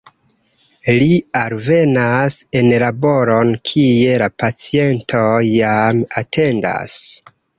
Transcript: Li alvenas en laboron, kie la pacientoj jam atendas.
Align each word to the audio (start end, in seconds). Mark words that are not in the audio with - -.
Li 1.01 1.17
alvenas 1.41 2.37
en 2.61 2.69
laboron, 2.85 3.51
kie 3.71 4.15
la 4.23 4.31
pacientoj 4.45 5.37
jam 5.51 6.03
atendas. 6.25 6.97